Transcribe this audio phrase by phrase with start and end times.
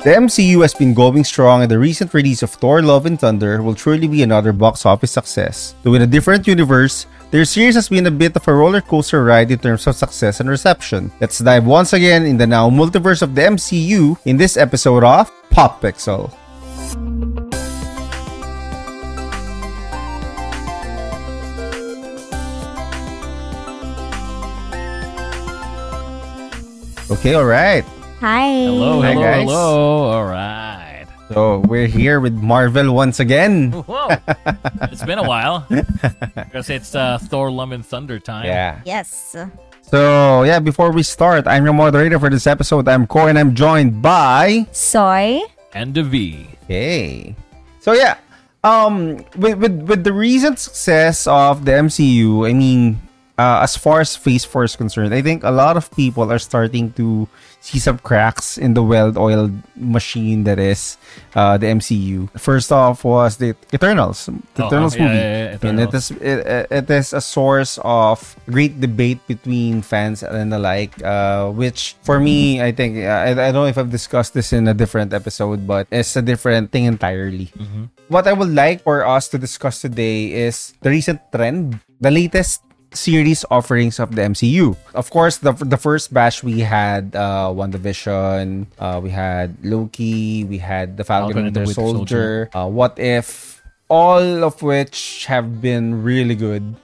[0.00, 3.60] The MCU has been going strong, and the recent release of Thor Love and Thunder
[3.60, 5.74] will truly be another box office success.
[5.82, 9.22] Though in a different universe, their series has been a bit of a roller coaster
[9.22, 11.12] ride in terms of success and reception.
[11.20, 15.30] Let's dive once again in the now multiverse of the MCU in this episode of
[15.50, 16.32] Pop Pixel.
[27.10, 27.84] Okay, alright.
[28.20, 28.68] Hi.
[28.68, 29.42] Hello, Hi, hello, guys.
[29.48, 30.04] hello.
[30.12, 31.06] All right.
[31.32, 33.72] So we're here with Marvel once again.
[33.72, 34.12] Whoa.
[34.92, 35.64] it's been a while.
[36.36, 38.44] Because it's uh, Thor, Love, and Thunder time.
[38.44, 38.80] Yeah.
[38.84, 39.36] Yes.
[39.88, 42.88] So yeah, before we start, I'm your moderator for this episode.
[42.88, 45.40] I'm Kor and I'm joined by Soy.
[45.72, 46.44] And the V.
[46.68, 47.34] Hey.
[47.80, 48.18] So yeah,
[48.62, 53.00] um, with with with the recent success of the MCU, I mean,
[53.38, 56.38] uh, as far as Phase Four is concerned, I think a lot of people are
[56.42, 57.24] starting to
[57.60, 60.96] see some cracks in the well-oiled machine that is
[61.36, 62.28] uh, the MCU.
[62.40, 66.10] First off was the Eternals, the Oh, Eternals yeah, movie, yeah, yeah, and it Eternals.
[66.10, 66.38] is it,
[66.72, 70.96] it is a source of great debate between fans and the like.
[71.04, 74.52] Uh, which for me, I think uh, I, I don't know if I've discussed this
[74.52, 77.52] in a different episode, but it's a different thing entirely.
[78.08, 82.62] What I would like for us to discuss today is the recent trend, the latest
[82.92, 84.76] series offerings of the MCU.
[84.94, 90.58] Of course, the the first batch we had uh WandaVision, uh we had Loki, we
[90.58, 94.60] had the Falcon, Falcon and and the Winter Winter Soldier, uh What If, all of
[94.62, 96.74] which have been really good.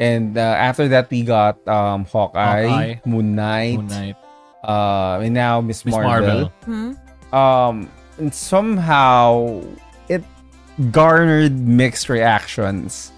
[0.00, 4.16] And uh, after that we got um Hawkeye, Hawkeye, Moon Knight, Moon Knight.
[4.64, 6.52] uh and now Miss Miss Marvel Marvel.
[6.64, 7.36] Hmm?
[7.36, 7.74] um
[8.18, 9.60] and somehow
[10.08, 10.24] it
[10.90, 13.12] garnered mixed reactions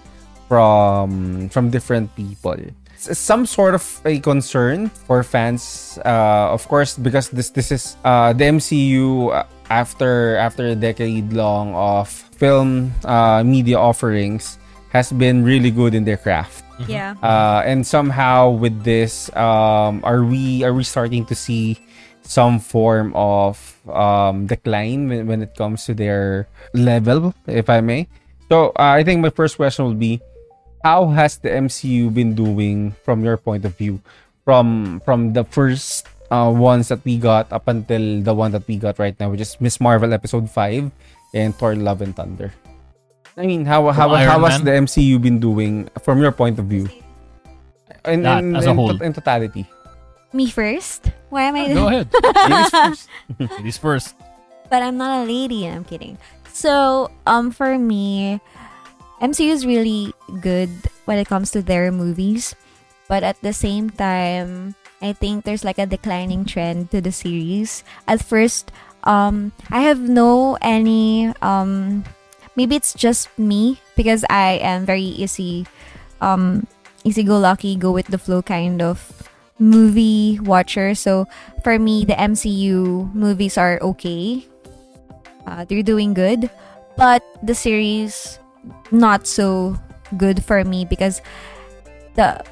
[0.53, 2.53] from from different people.
[2.93, 7.97] It's some sort of a concern for fans uh of course because this this is
[8.05, 12.05] uh the MCU uh, after after a decade long of
[12.37, 14.61] film uh media offerings
[14.93, 16.61] has been really good in their craft.
[16.89, 17.15] Yeah.
[17.21, 21.77] uh, and somehow with this um, are we are we starting to see
[22.25, 23.57] some form of
[23.87, 28.09] um, decline when, when it comes to their level if i may?
[28.49, 30.17] So uh, i think my first question will be
[30.83, 33.99] how has the mcu been doing from your point of view
[34.45, 38.75] from from the first uh, ones that we got up until the one that we
[38.77, 40.91] got right now which is miss marvel episode 5
[41.33, 42.51] and thor love and thunder
[43.33, 44.85] I mean, how how, Iron how has the Man?
[44.85, 46.85] MCU been doing from your point of view?
[48.05, 48.93] In, That, in, as a in, whole.
[48.93, 49.65] to- in totality.
[50.33, 51.09] Me first?
[51.33, 52.13] Why am I Go ahead.
[52.13, 53.09] Ladies first.
[53.39, 54.13] Ladies first.
[54.69, 55.65] But I'm not a lady.
[55.65, 56.19] I'm kidding.
[56.53, 58.37] So, um, for me,
[59.23, 60.11] MCU is really
[60.43, 60.67] good
[61.07, 62.55] when it comes to their movies,
[63.07, 67.87] but at the same time, I think there's like a declining trend to the series.
[68.05, 68.71] At first,
[69.07, 72.03] um, I have no any um,
[72.59, 75.67] maybe it's just me because I am very easy,
[76.19, 76.67] um,
[77.05, 78.99] easy go lucky, go with the flow kind of
[79.57, 80.95] movie watcher.
[80.95, 81.31] So
[81.63, 84.45] for me, the MCU movies are okay.
[85.47, 86.51] Uh, they're doing good,
[86.97, 88.39] but the series
[88.91, 89.77] not so
[90.17, 91.21] good for me because
[92.15, 92.43] the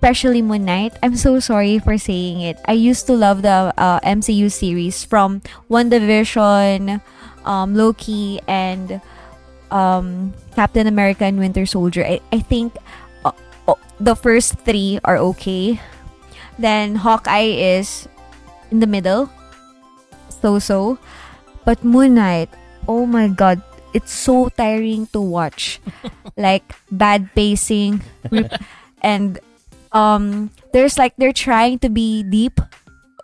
[0.00, 0.96] especially Moon Knight.
[1.04, 2.56] I'm so sorry for saying it.
[2.64, 7.04] I used to love the uh, MCU series from WandaVision,
[7.44, 9.04] um, Loki, and
[9.70, 12.00] um, Captain America and Winter Soldier.
[12.00, 12.80] I, I think
[13.26, 13.36] uh,
[13.68, 15.78] uh, the first three are okay.
[16.58, 18.08] Then Hawkeye is
[18.70, 19.28] in the middle,
[20.40, 20.96] so so.
[21.68, 22.48] But Moon Knight,
[22.88, 23.60] oh my god,
[23.92, 25.80] it's so tiring to watch.
[26.36, 28.02] like bad pacing,
[29.02, 29.38] and
[29.92, 32.60] um, there's like they're trying to be deep.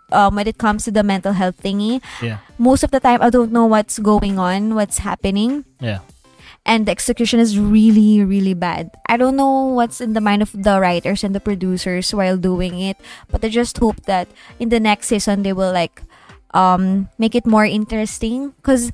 [0.09, 2.39] Um, when it comes to the mental health thingy, Yeah.
[2.57, 5.99] most of the time I don't know what's going on, what's happening Yeah.
[6.63, 10.51] and the execution is really really bad i don't know what's in the mind of
[10.51, 12.95] the writers and the producers while doing it
[13.31, 14.27] but i just hope that
[14.59, 16.03] in the next season they will like
[16.55, 18.91] um make it more interesting because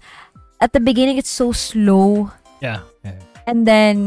[0.64, 2.32] at the beginning it's so slow
[2.64, 2.80] Yeah.
[3.04, 3.20] yeah.
[3.46, 3.98] and then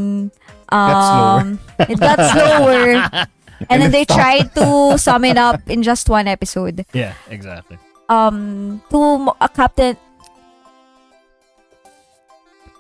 [0.73, 2.97] Got um it got slower
[3.71, 4.17] and then they stopped.
[4.19, 7.77] tried to sum it up in just one episode Yeah, exactly.
[8.09, 8.99] um to
[9.31, 9.95] mo- a captain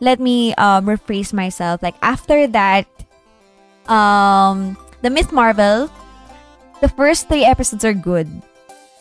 [0.01, 2.85] let me um rephrase myself like after that
[3.89, 5.89] um the miss marvel
[6.81, 8.29] the first three episodes are good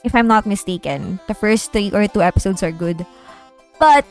[0.06, 3.06] if i'm not mistaken the first three or two episodes are good
[3.80, 4.06] but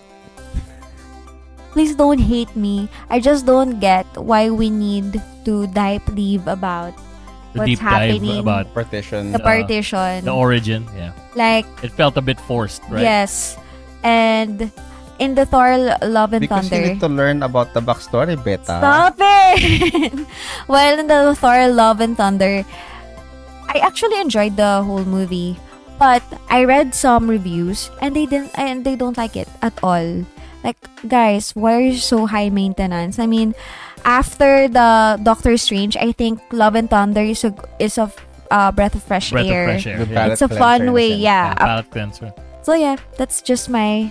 [1.75, 6.95] please don't hate me i just don't get why we need to dive deep about
[7.55, 8.39] The What's deep dive happening?
[8.43, 9.31] about Partition.
[9.31, 10.87] the Uh, partition the origin.
[10.95, 11.15] Yeah.
[11.39, 13.07] like It felt a bit forced, right?
[13.07, 13.55] Yes.
[14.03, 14.75] And
[15.23, 15.71] in the Thor
[16.03, 18.83] Love and Because you need to learn about the backstory, Beta.
[18.83, 20.27] Stop it!
[20.67, 22.67] well, in the Thor Love and Thunder,
[23.71, 25.55] I actually enjoyed the whole movie,
[25.95, 30.27] but I read some reviews and they didn't and they don't like it at all.
[30.65, 33.19] Like, guys, why are you so high maintenance?
[33.21, 33.55] I mean,
[34.05, 38.11] after the Doctor Strange, I think Love and Thunder is a is a
[38.51, 39.69] uh, breath of fresh Breath air.
[39.69, 40.03] of fresh air.
[40.09, 40.33] Yeah.
[40.33, 41.53] It's a fun in way, yeah.
[41.53, 42.33] Yeah, palate cleanser.
[42.65, 44.11] So yeah, that's just my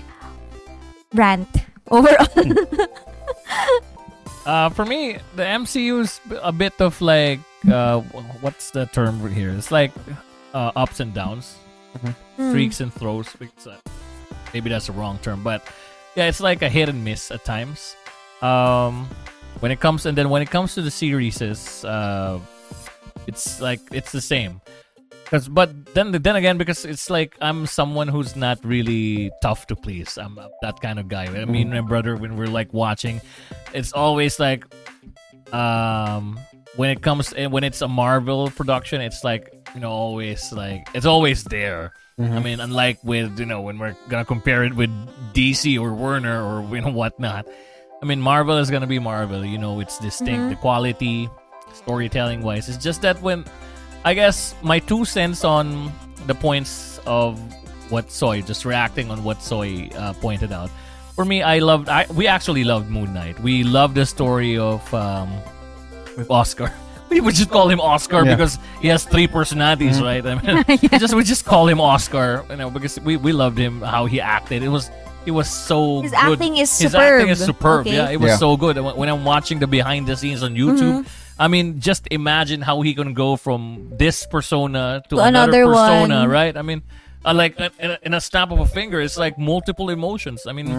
[1.13, 1.49] rant
[1.91, 2.27] overall.
[4.45, 7.39] Uh, for me, the MCU is a bit of like,
[7.71, 8.01] uh,
[8.43, 9.51] what's the term here?
[9.51, 9.91] It's like
[10.53, 11.55] uh, ups and downs,
[12.03, 12.49] Hmm.
[12.51, 13.29] streaks and throws.
[13.39, 13.77] Uh,
[14.53, 15.63] maybe that's the wrong term, but
[16.15, 17.95] yeah, it's like a hit and miss at times.
[18.41, 19.07] Um,
[19.59, 21.41] when it comes and then when it comes to the series,
[21.85, 22.39] uh,
[23.27, 24.61] it's like it's the same.
[25.25, 29.75] Cause, but then then again, because it's like I'm someone who's not really tough to
[29.75, 30.17] please.
[30.17, 31.25] I'm that kind of guy.
[31.25, 33.19] I mean, my brother, when we're like watching,
[33.73, 34.65] it's always like,
[35.51, 36.37] um,
[36.75, 41.07] when it comes when it's a Marvel production, it's like you know always like it's
[41.07, 41.93] always there.
[42.19, 44.91] I mean, unlike with you know when we're gonna compare it with
[45.33, 47.47] DC or Warner or you know whatnot.
[48.01, 49.45] I mean, Marvel is gonna be Marvel.
[49.45, 50.49] You know, it's distinct.
[50.49, 51.29] The quality,
[51.73, 53.45] storytelling wise, it's just that when
[54.05, 55.91] I guess my two cents on
[56.27, 57.39] the points of
[57.89, 60.69] what Soy just reacting on what Soy uh, pointed out.
[61.15, 61.89] For me, I loved.
[61.89, 63.39] I we actually loved Moon Knight.
[63.39, 65.31] We loved the story of um,
[66.17, 66.73] with Oscar.
[67.13, 68.33] We would just call him Oscar Yeah.
[68.35, 70.25] because he has three personalities, right?
[70.25, 73.57] I mean, we just we just call him Oscar, you know, because we, we loved
[73.57, 74.63] him how he acted.
[74.63, 74.89] It was
[75.25, 76.33] it was so His good.
[76.33, 77.55] acting is His acting is superb.
[77.55, 77.87] superb.
[77.87, 77.95] Okay.
[77.95, 78.37] Yeah, it was Yeah.
[78.45, 78.75] so good.
[78.77, 81.21] When when I'm watching the behind the scenes on YouTube, Mm-hmm.
[81.45, 85.65] I mean, just imagine how he can go from this persona to, To another, another
[85.73, 86.29] persona, one.
[86.29, 86.55] right?
[86.55, 86.83] I mean,
[87.25, 90.45] uh, like uh, in a, in a snap of a finger, it's like multiple emotions.
[90.45, 90.69] I mean,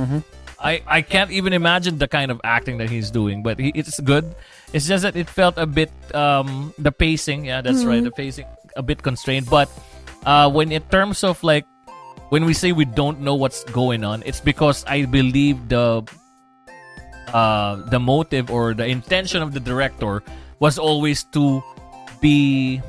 [0.63, 3.99] I I can't even imagine the kind of acting that he's doing, but he, it's
[3.99, 4.25] good.
[4.75, 7.47] It's just that it felt a bit um the pacing.
[7.47, 8.03] Yeah, that's right.
[8.03, 9.71] The pacing a bit constrained, but
[10.27, 11.65] uh when in terms of like
[12.35, 16.03] when we say we don't know what's going on, it's because I believe the
[17.35, 20.23] uh, the motive or the intention of the director
[20.59, 21.63] was always to
[22.21, 22.81] be.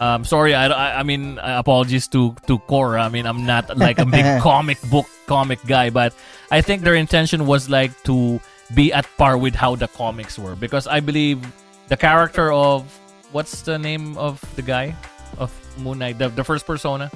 [0.00, 3.02] Um, sorry, I, I, I mean, uh, apologies to to Cora.
[3.02, 6.14] I mean, I'm not like a big comic book comic guy, but
[6.50, 8.40] I think their intention was like to
[8.74, 11.40] be at par with how the comics were because I believe
[11.88, 12.84] the character of
[13.32, 14.94] what's the name of the guy
[15.38, 17.10] of Moon Knight, the, the first persona.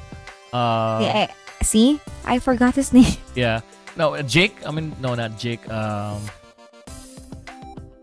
[0.52, 3.14] Uh, Yeah, I- see, I forgot his name.
[3.34, 3.60] yeah.
[3.96, 4.56] No, uh, Jake.
[4.66, 5.62] I mean, no, not Jake.
[5.70, 6.20] Um.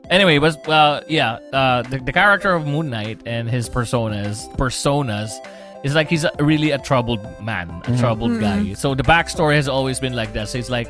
[0.09, 5.31] Anyway, was uh yeah uh the, the character of Moon Knight and his personas personas
[5.85, 8.73] is like he's a, really a troubled man, a troubled guy.
[8.73, 10.49] So the backstory has always been like that.
[10.49, 10.87] So he's like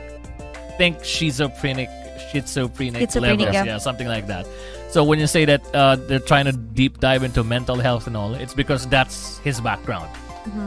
[0.78, 1.90] think she's a schizophrenic,
[2.32, 3.64] schizophrenic, Schizophrenic, levels, yeah.
[3.66, 4.48] yeah, something like that.
[4.90, 8.18] So when you say that uh, they're trying to deep dive into mental health and
[8.18, 10.10] all, it's because that's his background,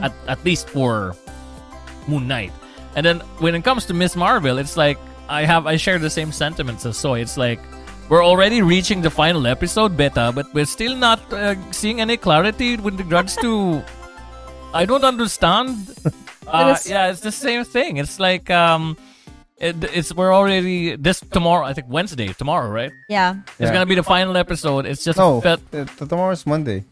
[0.02, 1.14] at at least for
[2.08, 2.52] Moon Knight.
[2.96, 6.10] And then when it comes to Miss Marvel, it's like I have I share the
[6.10, 7.20] same sentiments as Soy.
[7.20, 7.60] It's like
[8.08, 12.76] we're already reaching the final episode beta, but we're still not uh, seeing any clarity
[12.76, 13.82] with regards to.
[14.74, 15.94] I don't understand.
[16.46, 17.96] Uh, yeah, it's the same thing.
[17.96, 18.96] It's like um,
[19.58, 21.64] it, it's we're already this tomorrow.
[21.64, 22.92] I think Wednesday tomorrow, right?
[23.08, 23.36] Yeah.
[23.46, 23.72] It's Yeah.
[23.72, 24.86] gonna be the final episode.
[24.86, 25.60] It's just No, felt.
[25.72, 26.84] t- t- tomorrow's Monday.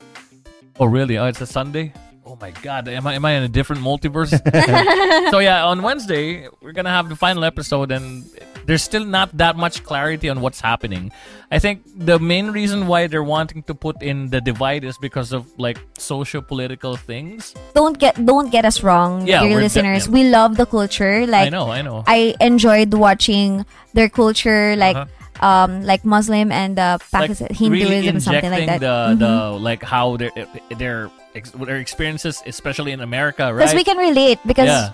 [0.79, 1.19] Oh really?
[1.19, 1.93] Oh, it's a Sunday.
[2.25, 2.87] Oh my God!
[2.89, 4.31] Am I am I in a different multiverse?
[5.31, 8.25] so yeah, on Wednesday we're gonna have the final episode, and
[8.67, 11.11] there's still not that much clarity on what's happening.
[11.51, 15.33] I think the main reason why they're wanting to put in the divide is because
[15.33, 17.55] of like socio-political things.
[17.75, 20.07] Don't get don't get us wrong, Yeah, dear listeners.
[20.07, 21.27] de- We love the culture.
[21.27, 22.05] Like I know, I know.
[22.07, 25.09] I enjoyed watching their culture, like Uh-huh.
[25.43, 28.81] um, like Muslim and uh, Pakistan, like Hinduism, really something like that.
[28.81, 30.31] The the like how their
[30.79, 31.11] their
[31.59, 33.65] their experiences, especially in America, right?
[33.67, 34.39] Because we can relate.
[34.47, 34.93] Because yeah,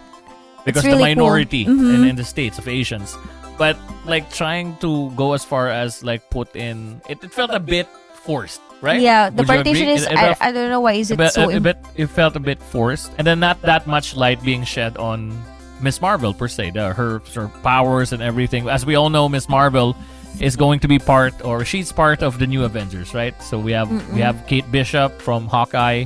[0.65, 1.29] because really the cool.
[1.29, 1.95] minority Mhm.
[1.95, 3.19] in, in the states of Asians,
[3.59, 7.61] but like trying to go as far as like put in it, it felt a
[7.61, 7.87] bit
[8.25, 9.01] forced, right?
[9.01, 10.05] yeah, the Would partition is.
[10.07, 11.51] It- it I, felt- I don't know why is it a bit, so.
[11.51, 14.97] a, bit it felt a bit forced and then not that much light being shed
[14.97, 15.35] on
[15.81, 19.49] miss marvel per se the, her, her powers and everything as we all know miss
[19.49, 19.95] marvel
[20.41, 23.71] is going to be part or she's part of the new avengers right so we
[23.73, 26.05] have we have kate bishop from hawkeye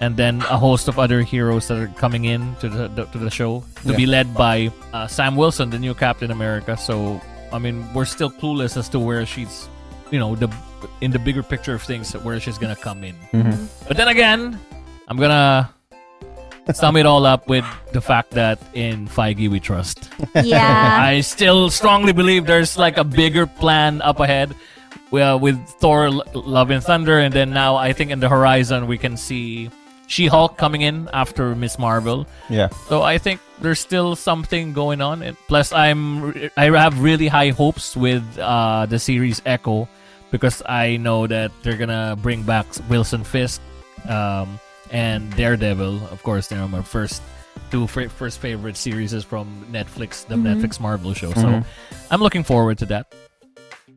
[0.00, 3.18] and then a host of other heroes that are coming in to the, the to
[3.18, 3.96] the show to Yeah.
[3.96, 7.20] be led by uh, sam wilson the new captain america so
[7.52, 9.68] i mean we're still clueless as to where she's
[10.10, 10.48] you know the
[11.04, 13.14] in the bigger picture of things where she's gonna come in
[13.88, 14.58] but then again,
[15.08, 15.68] I'm gonna
[16.72, 20.08] sum it all up with the fact that in Feige we trust.
[20.38, 21.02] Yeah.
[21.02, 24.54] I still strongly believe there's like a bigger plan up ahead.
[25.10, 28.86] Well, with Thor: L- Love and Thunder, and then now I think in the horizon
[28.86, 29.68] we can see
[30.10, 32.26] She-Hulk coming in after Miss Marvel.
[32.50, 32.68] Yeah.
[32.90, 35.22] So I think there's still something going on.
[35.22, 39.86] And plus, I'm I have really high hopes with uh, the series Echo
[40.34, 43.62] because I know that they're gonna bring back Wilson Fisk
[44.10, 44.58] um,
[44.90, 46.02] and Daredevil.
[46.10, 47.22] Of course, they're my first
[47.70, 50.58] two fa- first favorite series is from Netflix, the Mhm.
[50.58, 51.30] Netflix Marvel show.
[51.30, 51.38] Mhm.
[51.40, 51.48] So
[52.10, 53.14] I'm looking forward to that.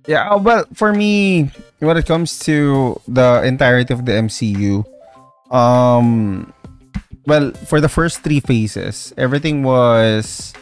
[0.06, 4.84] Yeah, well, for me, when it comes to the entirety of the MCU,
[5.52, 6.54] um,
[7.26, 10.54] well, for the first three phases, everything was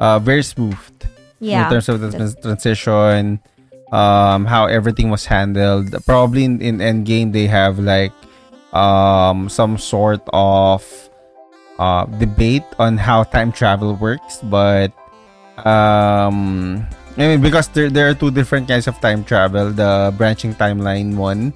[0.00, 0.78] uh, very smooth
[1.40, 1.64] yeah.
[1.64, 3.40] in terms of the trans- transition,
[3.92, 5.94] um, how everything was handled.
[6.04, 8.12] Probably in, in Endgame, they have like
[8.72, 10.84] um, some sort of
[11.78, 14.92] uh, debate on how time travel works, but
[15.66, 20.54] um, I mean, because there, there are two different kinds of time travel the branching
[20.54, 21.52] timeline one,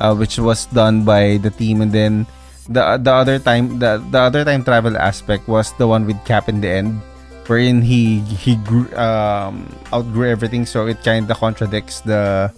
[0.00, 2.26] uh, which was done by the team, and then
[2.68, 6.48] the the other time the, the other time travel aspect was the one with Cap
[6.48, 7.00] in the end
[7.46, 10.64] wherein he he grew, um outgrew everything.
[10.64, 12.48] So it kind of contradicts the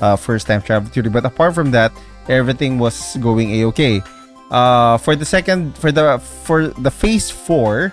[0.00, 1.08] uh, first time travel theory.
[1.08, 1.92] But apart from that
[2.28, 4.00] everything was going a okay
[4.50, 7.92] uh for the second for the for the phase 4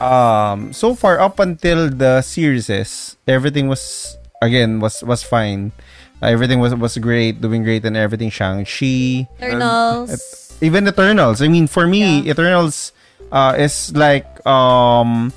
[0.00, 2.70] um so far up until the series
[3.26, 5.72] everything was again was was fine
[6.22, 10.56] everything was was great doing great and everything shang-chi Eternals.
[10.60, 11.40] even Eternals.
[11.42, 12.32] I mean, for me, Yeah.
[12.32, 12.92] Eternals
[13.30, 15.32] uh, is like um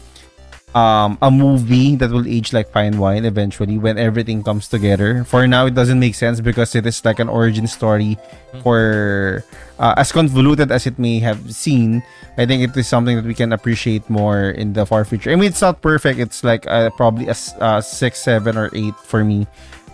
[0.71, 5.23] um a movie that will age like fine wine eventually when everything comes together.
[5.27, 8.15] For now, it doesn't make sense because it is like an origin story
[8.63, 9.43] for
[9.79, 12.01] uh, as convoluted as it may have seen.
[12.37, 15.31] I think it is something that we can appreciate more in the far future.
[15.31, 16.17] I mean, it's not perfect.
[16.19, 19.47] It's like uh, probably a, uh, six, seven, or eight for me.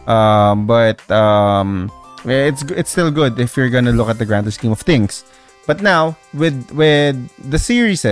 [0.08, 1.92] Um, but um,
[2.26, 5.24] it's it's still good if you're gonna look at the grander scheme of things.
[5.68, 8.08] But now with with the series,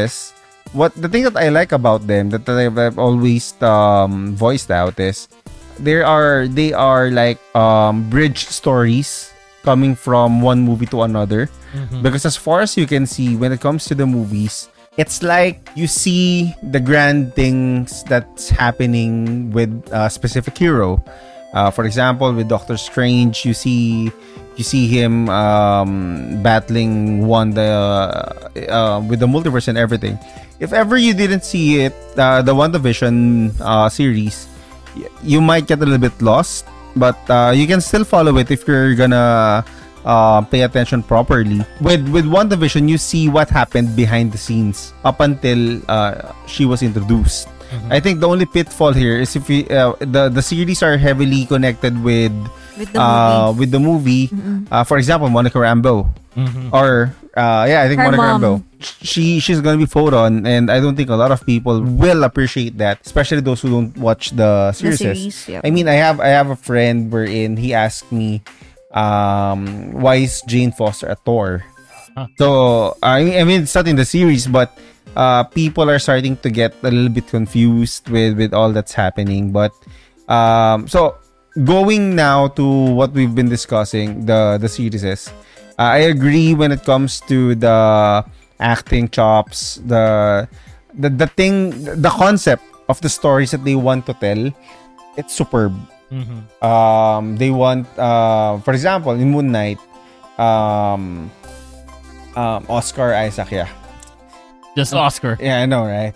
[0.75, 4.99] what the thing that I like about them that I've, I've always um, voiced out
[4.99, 5.27] is
[5.79, 9.31] there are they are like um, bridge stories
[9.63, 11.49] coming from one movie to another.
[12.01, 15.69] Because as far as you can see when it comes to the movies it's like
[15.75, 21.03] you see the grand things that's happening with a specific hero
[21.55, 24.11] uh, for example with doctor strange you see
[24.55, 28.31] you see him um, battling Wanda
[28.69, 30.17] uh, with the multiverse and everything.
[30.59, 34.47] If ever you didn't see it, uh, the WandaVision uh, series,
[35.21, 38.65] you might get a little bit lost, but uh, you can still follow it if
[38.67, 39.65] you're gonna
[40.05, 41.59] uh, pay attention properly.
[41.81, 46.81] With with WandaVision, you see what happened behind the scenes up until uh, she was
[46.81, 47.49] introduced.
[47.89, 51.45] I think the only pitfall here is if you, uh, the the series are heavily
[51.45, 52.31] connected with
[52.77, 53.59] with the uh, movie.
[53.59, 54.25] with the movie.
[54.29, 54.67] Mm-mm.
[54.71, 56.71] Uh, for example, Monica Rambeau Mhm.
[56.75, 58.41] or uh, yeah, I think Her Monica mom.
[58.41, 58.55] Rambeau.
[59.01, 62.77] She she's gonna be photon, and I don't think a lot of people will appreciate
[62.77, 64.99] that, especially those who don't watch the The series.
[64.99, 65.35] series.
[65.47, 65.61] Yeah.
[65.63, 68.43] I mean, I have I have a friend wherein he asked me,
[68.93, 71.63] um, why is Jane Foster a Thor?
[72.15, 72.27] Huh.
[72.37, 72.47] So
[73.03, 74.71] I mean, I mean, it's not in the series, but
[75.15, 79.51] uh, people are starting to get a little bit confused with with all that's happening.
[79.51, 79.71] But
[80.27, 81.15] um, so
[81.63, 85.21] going now to what we've been discussing, the the series uh,
[85.77, 88.23] I agree when it comes to the
[88.59, 90.47] acting chops, the
[90.93, 94.51] the the thing, the concept of the stories that they want to tell.
[95.17, 95.73] It's superb
[96.11, 96.45] Mhm.
[96.61, 99.81] um they want uh for example in moon knight
[100.37, 101.33] um
[102.37, 103.65] um oscar isaac yeah
[104.75, 105.37] Just Oscar.
[105.39, 106.15] yeah i know right?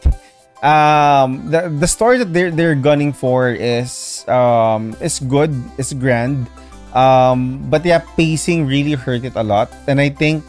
[0.59, 6.51] Um the the story that they're they're gunning for is um is good is grand.
[6.91, 9.71] Um but yeah pacing really hurt it a lot.
[9.87, 10.43] And i think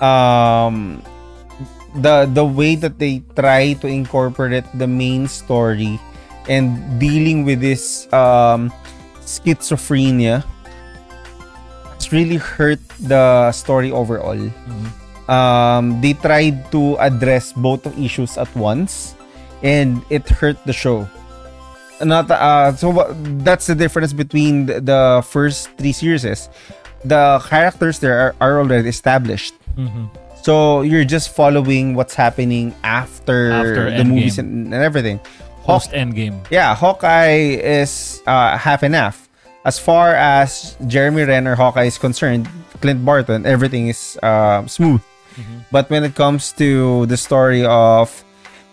[0.00, 1.04] um
[2.00, 6.00] the the way that they try to incorporate the main story
[6.48, 8.72] and dealing with this um
[9.20, 10.40] schizophrenia
[11.92, 14.34] it's really hurt the story overall.
[14.40, 15.01] Mhm.
[15.28, 19.14] Um they tried to address both of issues at once
[19.62, 21.06] and it hurt the show.
[22.02, 22.90] Not uh so
[23.46, 26.26] that's the difference between the, the first three series
[27.04, 29.54] the characters there are, are already established.
[29.78, 30.10] Mhm.
[30.42, 35.20] so you're just following what's happening after, After the movies and, and everything.
[35.62, 36.42] Post Endgame.
[36.50, 39.30] yeah hawkeye is uh, half and half.
[39.64, 42.50] As far as jeremy renner hawkeye is concerned
[42.82, 44.98] clint barton everything is uh, smooth
[45.70, 48.10] But when it comes to the story of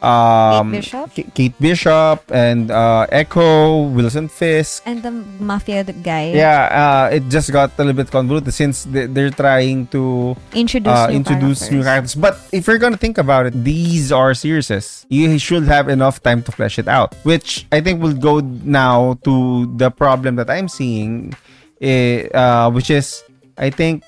[0.01, 1.13] um, Bishop?
[1.13, 6.31] K- Kate Bishop and uh, Echo, Wilson Fisk, And the mafia guy.
[6.31, 10.93] yeah, uh, it just got a little bit convoluted since they, they're trying to Introduce
[10.93, 12.15] uh, new introduce new characters.
[12.15, 12.15] characters.
[12.15, 15.05] But if you're gonna think about it, these are series.
[15.09, 17.13] You should have enough time to flesh it out.
[17.23, 21.33] Which I think will go now to the problem that I'm seeing,
[21.81, 23.21] eh, uh, which is
[23.57, 24.03] I think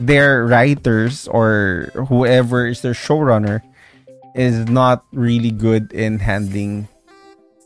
[0.00, 3.62] their writers or whoever is their showrunner
[4.34, 6.88] is not really good in handling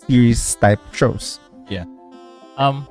[0.07, 1.41] series type shows.
[1.69, 1.85] Yeah.
[2.57, 2.87] Um,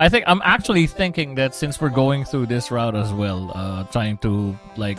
[0.00, 3.84] I think I'm actually thinking that since we're going through this route as well, uh,
[3.84, 4.98] trying to like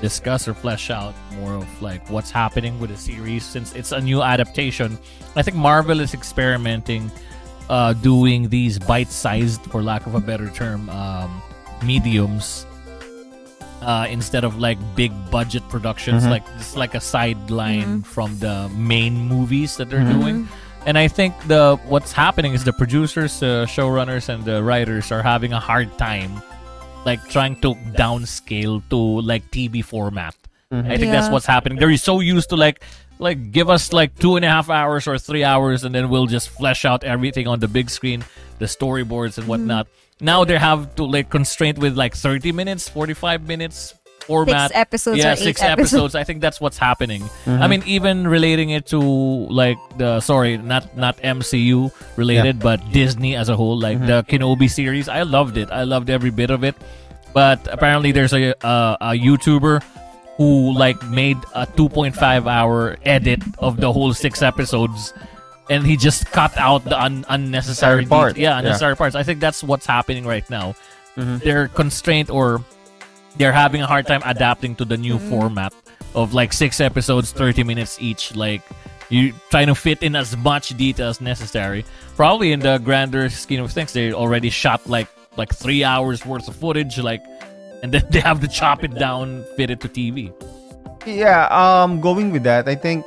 [0.00, 4.00] discuss or flesh out more of like what's happening with the series since it's a
[4.00, 4.98] new adaptation.
[5.36, 7.10] I think Marvel is experimenting,
[7.68, 11.42] uh, doing these bite-sized, for lack of a better term, um,
[11.82, 12.66] mediums.
[13.88, 16.30] Uh, instead of like big budget productions, Mhm.
[16.36, 20.20] like it's like a sideline from the main movies that they're Mhm.
[20.20, 20.36] doing.
[20.84, 25.22] And I think the what's happening is the producers, uh, showrunners, and the writers are
[25.24, 26.42] having a hard time,
[27.08, 30.34] like trying to downscale to like TV format.
[30.70, 31.78] I think that's what's happening.
[31.80, 32.84] They're so used to like
[33.18, 36.26] like give us like two and a half hours or three hours, and then we'll
[36.30, 38.22] just flesh out everything on the big screen,
[38.60, 39.88] the storyboards and whatnot.
[40.20, 43.94] Now they have to like constraint with like thirty minutes, forty five minutes
[44.28, 44.70] format.
[44.70, 45.80] Six episodes yeah, or six episodes.
[45.80, 46.14] episodes.
[46.14, 47.24] I think that's what's happening.
[47.46, 53.34] I mean, even relating it to like the sorry, not not MCU related, but Disney
[53.34, 55.08] as a whole, like the Kenobi series.
[55.08, 55.70] I loved it.
[55.70, 56.76] I loved every bit of it.
[57.32, 59.82] But apparently, there's a uh, a YouTuber
[60.36, 62.14] who like made a 2.5
[62.46, 65.12] hour edit of the whole six episodes.
[65.70, 68.34] And he just cut out the un- unnecessary Unnecessary part.
[68.34, 68.58] det- Yeah, Yeah.
[68.58, 69.14] unnecessary parts.
[69.14, 70.74] I think that's what's happening right now.
[71.16, 71.42] Mhm.
[71.42, 72.62] They're constrained or
[73.36, 75.72] they're having a hard time adapting to the new format
[76.14, 78.34] of like six episodes, 30 minutes each.
[78.34, 78.62] Like
[79.10, 81.84] you're trying to fit in as much detail as necessary.
[82.16, 86.48] Probably in the grander scheme of things, they already shot like like three hours worth
[86.48, 87.22] of footage, like,
[87.82, 90.32] and then they have to chop it down, fit it to TV.
[91.06, 93.04] Yeah, um, going with that, I think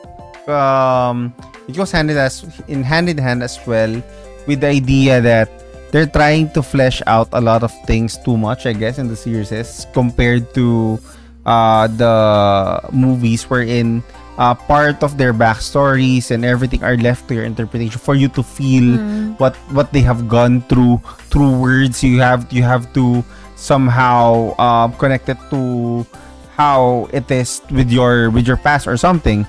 [0.48, 1.34] um,
[1.68, 4.02] it goes hand in as in hand in hand as well
[4.48, 5.50] with the idea that
[5.92, 9.16] they're trying to flesh out a lot of things too much, I guess, in the
[9.16, 10.98] series compared to
[11.46, 14.02] uh, the movies wherein
[14.38, 18.42] uh, part of their backstories and everything are left to your interpretation for you to
[18.42, 18.98] feel
[19.36, 20.98] what what they have gone through
[21.28, 22.04] through words.
[22.04, 23.24] You have you have to
[23.60, 26.08] somehow um, connect it to
[26.56, 29.46] how it is with your with your past or something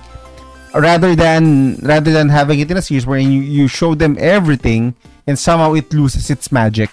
[0.75, 4.95] rather than rather than having it in a series where you, you show them everything
[5.27, 6.91] and somehow it loses its magic.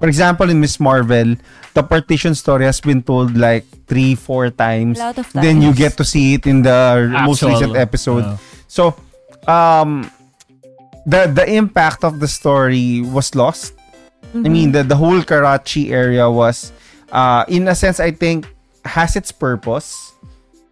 [0.00, 1.36] For example in miss marvel
[1.74, 4.98] the partition story has been told like three four times.
[4.98, 8.24] A lot of then you get to see it in the most recent episode.
[8.24, 8.94] Uh, so
[9.46, 10.10] um
[11.06, 13.74] the the impact of the story was lost.
[14.32, 16.70] I mean, the, the whole Karachi area was,
[17.10, 18.46] uh, in a sense, I think,
[18.84, 20.09] has its purpose.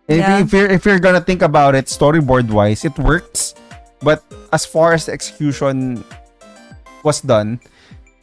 [0.08, 0.38] If, Yeah.
[0.40, 3.54] if you're if you're gonna think about it storyboard wise, it works.
[4.00, 6.02] But as far as the execution
[7.04, 7.60] was done,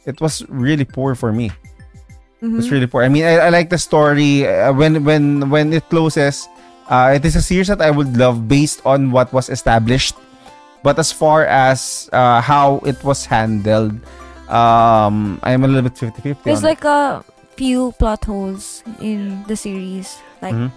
[0.04, 1.52] it was really poor for me.
[2.42, 3.02] It was really poor.
[3.02, 6.48] I mean, I, I like the story uh, when when when it closes.
[6.86, 10.14] Uh, it is a series that I would love based on what was established.
[10.86, 13.98] But as far as uh, how it was handled,
[14.46, 16.68] um, I'm a little bit 50-50 There's on it.
[16.78, 17.24] like a
[17.58, 20.70] few plot holes in the series, like Mhm.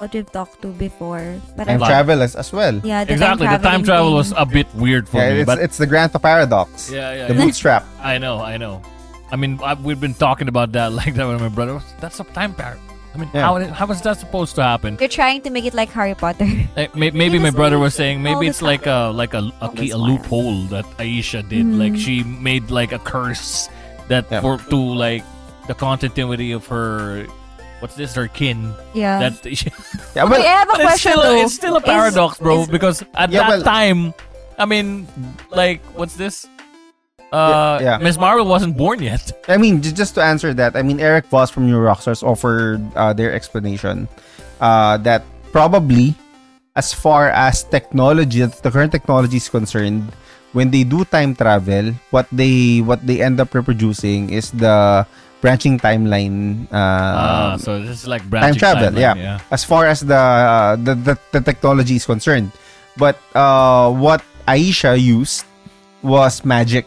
[0.00, 1.40] What we've talked to before.
[1.56, 2.80] But Time I travel as, as well.
[2.82, 3.46] yeah, the exactly.
[3.46, 4.14] The time travel thing.
[4.16, 6.90] was a bit weird for Yeah, me, it's, but it's the Granta paradox.
[6.90, 7.44] yeah, yeah, The yeah.
[7.44, 7.84] bootstrap.
[8.02, 8.82] I know, I know.
[9.30, 11.80] I mean, I, we've been talking about that like that with my brother.
[12.00, 12.82] That's a time paradox.
[13.12, 13.42] I mean, Yeah.
[13.42, 14.96] how how was that supposed to happen?
[15.00, 16.46] You're trying to make it like Harry Potter.
[16.76, 19.90] Eh, may- maybe my brother was saying maybe it's like a like a a, key,
[19.90, 21.66] a loophole that Aisha did.
[21.66, 23.68] Like she made like a curse
[24.08, 24.40] that Yeah.
[24.40, 25.24] for to like
[25.66, 27.26] the continuity of her.
[27.80, 28.14] What's this?
[28.14, 28.72] Her kin.
[28.94, 29.18] yeah.
[29.30, 29.40] That
[30.14, 31.40] Yeah, okay, I have a but it's question still, though.
[31.42, 32.60] it's still a Is- paradox, bro.
[32.62, 34.14] is- because at Yeah, that well- time,
[34.58, 35.08] I mean,
[35.50, 36.44] like, what's this?
[37.32, 37.98] Uh, Yeah, yeah.
[38.02, 39.32] Miss Marvel wasn't born yet.
[39.48, 43.12] I mean, just to answer that, I mean, Eric Voss from New Rockstars offered uh,
[43.14, 44.08] their explanation
[44.60, 46.14] uh, that probably,
[46.76, 50.10] as far as technology, that the current technology is concerned,
[50.52, 55.06] when they do time travel, what they what they end up reproducing is the
[55.40, 56.68] branching timeline.
[56.72, 59.38] Ah, Uh, so this is like time travel, timeline, yeah.
[59.50, 62.52] As far as the, uh, the the the technology is concerned,
[62.96, 65.44] but uh, what Aisha used
[66.04, 66.84] was magic.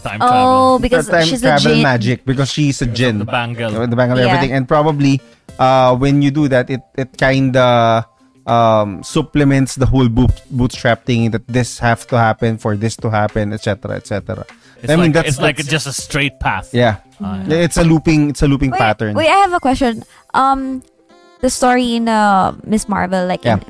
[0.00, 0.78] time Oh, travel.
[0.80, 1.82] because time she's a travel jinn.
[1.84, 3.20] magic because she's a jinn.
[3.20, 3.84] The bangle.
[3.84, 4.32] the bangle Yeah.
[4.32, 5.20] everything and probably
[5.60, 8.08] uh when you do that it it kind of
[8.46, 13.10] um supplements the whole boot, bootstrap thing that this have to happen for this to
[13.10, 14.46] happen etc etc
[14.80, 16.72] It's i mean like, that's, it's like that's- just a straight path.
[16.72, 19.60] yeah Ah, Yeah, it's a looping it's a looping Wait, pattern Wait, I have a
[19.60, 20.04] question.
[20.32, 20.80] Um,
[21.44, 23.60] the story in uh, Miss Marvel, like Yeah.
[23.60, 23.64] in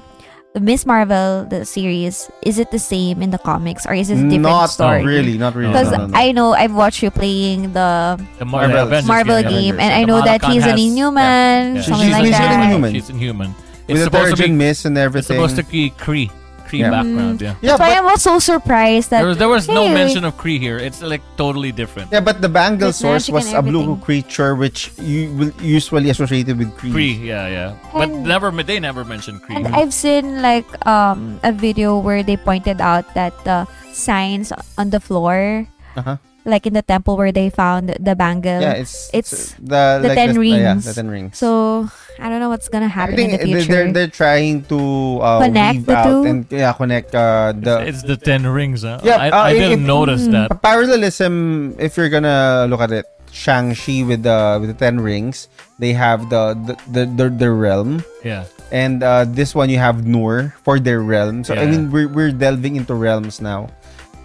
[0.54, 4.18] the Miss Marvel the series, is it the same in the comics or is it
[4.18, 5.02] a different not story?
[5.02, 6.18] really not really Because no, no, no.
[6.18, 9.83] I know I've watched you playing the The Mar- Marvel- Avengers Marvel game, game, Avengers,
[9.83, 9.92] and.
[9.98, 11.83] I know that Khan he's an Inhuman, yeah.
[11.83, 12.54] something She's like basically that.
[12.54, 12.90] an Inhuman.
[12.94, 13.50] She's inhuman.
[13.90, 14.53] With It's the supposed to be.
[14.55, 15.37] mist and everything.
[15.42, 16.31] It's supposed to be Kree.
[16.70, 16.94] Kree Yeah.
[16.94, 17.42] background.
[17.42, 17.59] Yeah.
[17.59, 20.22] yeah That's why but, I was so surprised that There was, there was no mention
[20.22, 20.79] of Kree here.
[20.79, 22.14] It's like totally different.
[22.14, 26.70] yeah but the bangle source was a blue creature which you will usually associated with
[26.79, 26.94] Kree.
[26.94, 27.68] Kree, yeah, yeah.
[27.92, 29.59] But And- never, they never mentioned Kree.
[29.59, 34.94] And I've seen like um a video where they pointed out that the signs on
[34.94, 35.66] the floor,
[35.98, 36.22] Uh-huh.
[36.51, 38.61] Like in the temple where they found the bangle.
[38.61, 40.85] yeah it's It's the, the like ten the, yeah, rings.
[40.85, 41.87] the ten rings so
[42.21, 43.73] I don't know what's gonna I happen think in the they're, future.
[43.73, 44.81] they're, they're trying to
[45.25, 46.23] uh, Connect weave the out two?
[46.29, 48.83] and yeah connect uh, the it's, it's the ten rings.
[48.83, 49.01] Huh?
[49.01, 50.33] Yeah, I, uh, I it- didn't it- notice Mm.
[50.37, 50.61] that.
[50.61, 51.77] parallelism.
[51.79, 55.95] If you're gonna look at it, Shang Chi with the with the ten rings, they
[55.97, 60.53] have the the the, the, the realm, Yeah, and uh, this one you have Noor
[60.67, 61.45] for their realm.
[61.47, 63.71] So I mean, we're we're delving into realms now,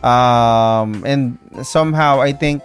[0.06, 2.62] um, and somehow I think.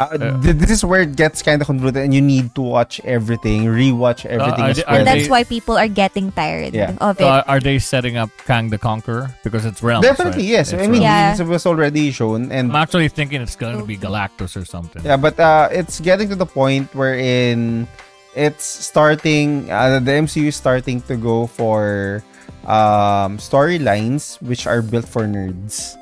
[0.00, 0.32] Uh, Yeah.
[0.40, 3.68] th- this is where it gets kind of convoluted, and you need to watch everything,
[3.68, 4.64] rewatch everything.
[4.64, 4.96] are as they- well.
[4.96, 6.96] and that's they- why people are getting tired Yeah.
[7.04, 7.28] of so it.
[7.28, 10.08] are, are they setting up Kang the Conqueror because it's realms?
[10.08, 10.56] Definitely, right?
[10.64, 10.72] yes.
[10.72, 11.36] It's I mean, Yeah.
[11.36, 15.04] it was already shown, and I'm actually thinking it's going to be Galactus or something.
[15.04, 17.84] Yeah, but uh, it's getting to the point wherein
[18.32, 19.68] it's starting.
[19.68, 22.24] Uh, the MCU is starting to go for
[22.64, 25.99] um, storylines which are built for nerds,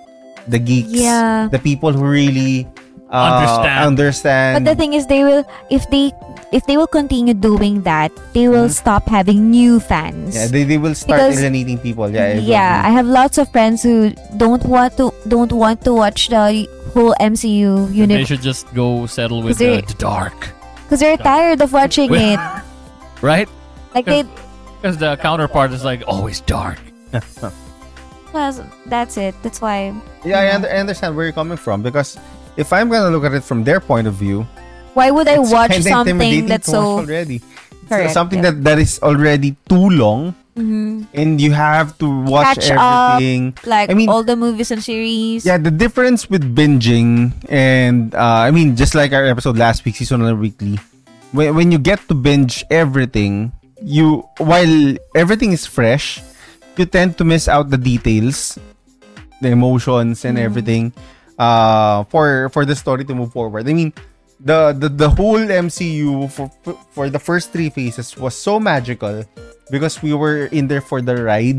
[0.48, 1.48] the geeks, Yeah.
[1.50, 2.66] the people who really
[3.10, 3.84] uh, Understand.
[3.86, 4.64] understand.
[4.64, 6.12] But the thing is, they will if they
[6.52, 8.76] if they will continue doing that, they will Mhm.
[8.76, 10.34] stop having new fans.
[10.36, 12.08] yeah, they, they will start Because- alienating people.
[12.10, 15.92] Yeah, I yeah, I have lots of friends who don't want to don't want to
[15.94, 18.18] watch the whole MCU unit.
[18.18, 20.52] They should just go settle with the, the dark,
[20.84, 22.40] because they're tired of watching Well- it.
[23.22, 23.48] right?
[23.94, 24.24] Like they,
[24.80, 26.78] Because the counterpart is like always dark.
[28.32, 28.52] well,
[28.86, 29.34] that's it.
[29.42, 29.94] That's why.
[30.24, 32.18] yeah, I, under, I understand where you're coming from because
[32.56, 34.46] if I'm gonna look at it from their point of view,
[34.94, 37.40] Why would I watch something that's so already.
[37.88, 38.50] Correct, something yeah.
[38.50, 40.34] that that is already too long.
[40.58, 41.06] Mhm.
[41.14, 43.14] and you have to watch Catch up.
[43.14, 43.54] everything.
[43.62, 45.46] like I mean- all the movies and series.
[45.46, 49.94] Yeah, the difference with binging and uh, I mean, just like our episode last week,
[49.94, 50.82] season on weekly,
[51.30, 53.54] when when you get to binge everything,
[53.86, 56.18] you while everything is fresh,
[56.78, 58.58] you tend to miss out the details,
[59.42, 60.44] the emotions and Mhm.
[60.46, 60.84] everything,
[61.38, 63.68] uh, for for the story to move forward.
[63.68, 63.92] I mean.
[64.38, 66.46] The, the the whole MCU for
[66.94, 69.26] for the first three phases was so magical
[69.66, 71.58] because we were in there for the ride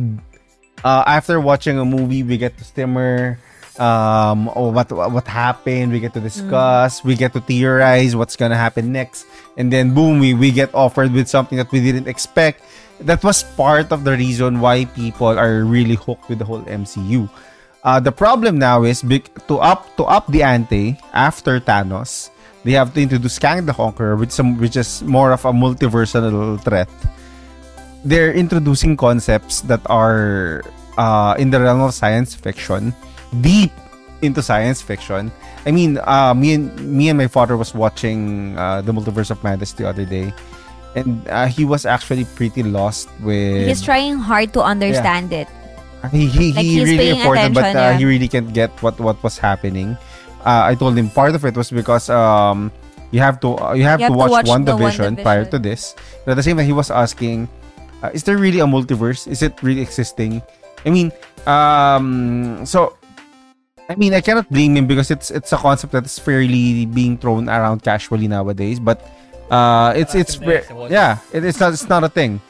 [0.87, 3.35] uh, after watching a movie, we get to simmer.
[3.75, 5.91] Um, oh, what what happened?
[5.91, 7.03] We get to discuss.
[7.03, 9.27] We get to theorize what's gonna happen next,
[9.59, 12.63] and then boom, we we get offered with something that we didn't expect.
[12.99, 17.29] That was part of the reason why people are really hooked with the whole MCU.
[17.83, 22.29] Uh, the problem now is to up to up the ante after Thanos.
[22.67, 26.59] They have to introduce Kang the Conqueror, which some which is more of a multiversal
[26.59, 26.91] threat
[28.03, 30.63] they're introducing concepts that are
[30.97, 32.93] uh, in the realm of science fiction,
[33.41, 33.71] deep
[34.21, 35.31] into science fiction.
[35.65, 39.43] I mean, uh, me and me and my father was watching uh, the Multiverse of
[39.43, 40.33] Madness the other day,
[40.95, 43.67] and uh, he was actually pretty lost with.
[43.67, 45.47] He's trying hard to understand it.
[46.11, 47.97] he he, like, he really important, but uh, yeah.
[47.97, 49.97] he really can't get what what was happening.
[50.45, 52.71] Uh, I told him part of it was because um
[53.11, 55.59] you have to uh, you have, You to, have to watch, watch WandaVision prior to
[55.59, 55.95] this.
[56.23, 57.49] And at the same time, he was asking,
[58.01, 59.27] uh, "Is there really a multiverse?
[59.27, 60.41] Is it really existing?"
[60.85, 61.11] I mean,
[61.43, 62.95] um, so
[63.89, 67.17] I mean, I cannot blame him because it's it's a concept that is fairly being
[67.17, 68.79] thrown around casually nowadays.
[68.79, 69.01] But
[69.51, 70.91] uh, it's it's in the days, ve- it wasn't.
[70.93, 72.41] yeah, it, it's not it's not a thing.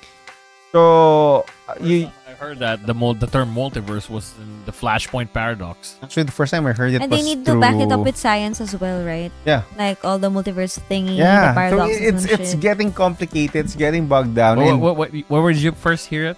[0.72, 5.34] So uh, you I heard that the mul- the term multiverse was in the Flashpoint
[5.34, 5.98] paradox.
[6.04, 8.02] actually the first time I heard it and was they need to back it up
[8.06, 9.32] with science as well, right?
[9.46, 9.64] Yeah.
[9.78, 11.54] Like all the multiverse thingy, yeah.
[11.54, 12.60] the So it's it's shit.
[12.62, 13.66] getting complicated.
[13.66, 14.58] It's getting bogged down.
[14.58, 16.38] What, and, what, what, where did you first hear it?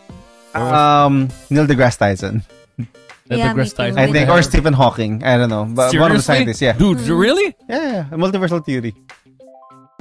[0.56, 2.44] Um, Neil deGrasse Tyson,
[3.30, 3.76] Yeah, me deGrasse too.
[3.96, 4.00] Tyson?
[4.00, 4.42] I think, or?
[4.42, 5.24] Stephen Hawking.
[5.24, 6.62] I don't know, but one of the scientists.
[6.62, 7.56] Yeah, Dude, really?
[7.70, 8.16] yeah, yeah.
[8.16, 8.96] Multiversal theory.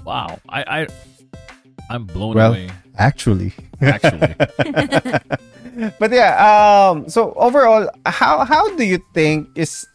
[0.05, 0.39] Wow.
[0.49, 0.87] I, I
[1.91, 2.71] I'm blown Well, away.
[2.99, 4.35] Actually, Actually,
[5.99, 6.37] but yeah.
[6.37, 7.09] Um.
[7.09, 9.89] So overall, how how do you think is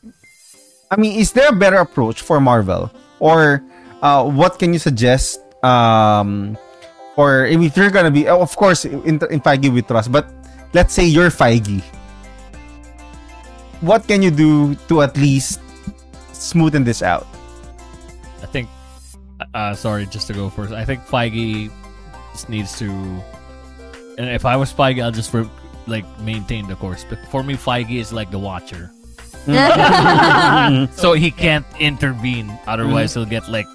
[0.90, 2.90] I mean, is there a better approach for Marvel,
[3.20, 3.62] or
[4.02, 5.38] uh, what can you suggest?
[5.64, 6.58] Um,
[7.18, 10.26] or if you're gonna be, oh, of course, in in Feige we trust, but
[10.74, 11.84] let's say you're Feige.
[13.82, 15.60] What can you do to at least
[16.34, 17.28] smoothen this out?
[18.42, 18.70] I think.
[19.56, 20.74] Uh, sorry, just to go first.
[20.76, 21.72] I think Feige
[22.34, 22.92] just needs to.
[24.20, 25.48] And if I was Feige, I'll just re-
[25.88, 27.06] like maintain the course.
[27.08, 28.92] But for me, Feige is like the watcher,
[30.96, 32.52] so he can't intervene.
[32.68, 33.68] Otherwise, he'll get like,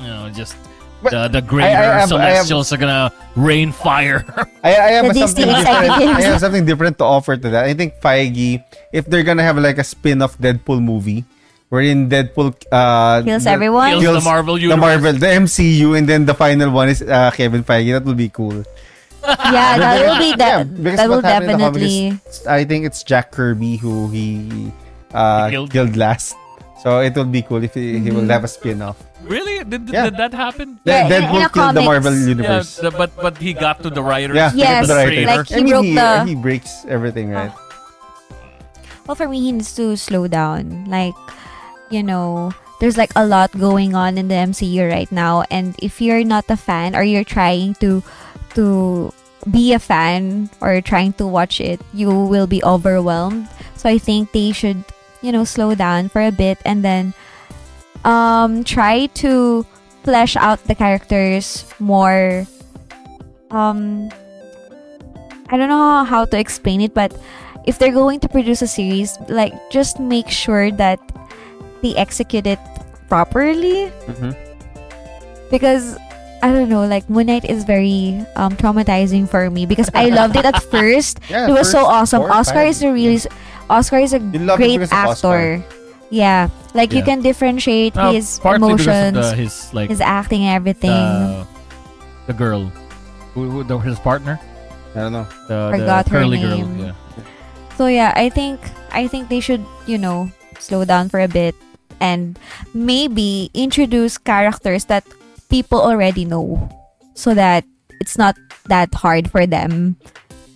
[0.00, 0.56] you know, just.
[1.02, 2.08] But the, the I greater have- I have-
[2.46, 4.22] celestials are gonna rain fire.
[4.62, 5.90] I, I have The something Disney different.
[5.90, 7.64] I have something different to offer to that.
[7.64, 11.24] I think Feige, if they're gonna have like a spin-off Deadpool movie,
[11.72, 13.96] wherein Deadpool uh, Kills the- everyone?
[13.96, 14.76] Kills the Marvel universe.
[14.76, 14.80] the.
[14.84, 17.96] Marvel, the MCU, and then the final one is uh, Kevin Feige.
[17.96, 18.60] That would be cool.
[19.24, 20.82] yeah, that will be Yeah, that.
[20.82, 22.20] because that will what happened in the comic definitely.
[22.28, 24.68] is- I think it's Jack Kirby who he
[25.14, 25.70] uh, He killed?
[25.72, 25.96] killed.
[25.96, 26.36] last.
[26.82, 28.34] So it will be cool if he, he will Mhm.
[28.34, 28.98] have a spin-off.
[29.22, 29.62] Really?
[29.62, 30.10] Did, did, Yeah.
[30.10, 30.82] did that happen?
[30.82, 31.86] Yeah, Then in- in Deadpool a killed the comics.
[31.86, 32.70] Marvel Yeah, universe.
[32.82, 34.34] the- but but he got to the writers.
[34.34, 35.14] Yeah, to he get got to the the writers.
[35.14, 35.36] trailer.
[35.38, 37.54] Like, he I mean, broke he, the- he breaks everything, right?
[39.06, 40.86] Well, for me, he needs to slow down.
[40.90, 41.14] Like,
[41.92, 46.00] you know, there's like a lot going on in the MCU right now, and if
[46.00, 48.02] you're not a fan or you're trying to
[48.54, 49.12] to
[49.50, 53.48] be a fan or trying to watch it, you will be overwhelmed.
[53.76, 54.82] So I think they should,
[55.20, 57.14] you know, slow down for a bit and then
[58.04, 59.66] um try to
[60.02, 62.46] flesh out the characters more
[63.54, 64.10] um
[65.52, 67.12] I don't know how to explain it, but
[67.66, 70.98] if they're going to produce a series, like just make sure that
[71.82, 72.58] they execute it
[73.08, 74.32] properly Mhm.
[75.50, 75.96] because
[76.42, 80.34] I don't know, like Moon Knight is very um, traumatizing for me because I loved
[80.34, 81.20] it at first.
[81.30, 82.22] Yeah, it was so awesome.
[82.26, 83.20] Oscar is a really
[83.70, 85.62] Oscar is a You love it great actor.
[86.10, 90.42] Yeah, like you can differentiate Uh, his partly because emotions, the, his like his acting,
[90.44, 90.90] and everything.
[90.92, 91.46] the,
[92.26, 92.68] the girl,
[93.32, 94.36] who, who, the, his partner,
[94.92, 95.26] I don't know.
[95.48, 96.76] the, Forgot the her name.
[96.76, 96.86] girl.
[96.90, 96.92] Yeah.
[97.78, 98.60] So yeah, I think
[98.92, 101.54] I think they should, you know, slow down for a bit
[102.02, 102.34] and
[102.74, 105.06] maybe introduce characters that
[105.48, 106.58] people already know
[107.14, 107.62] so that
[108.02, 108.34] it's not
[108.66, 109.94] that hard for them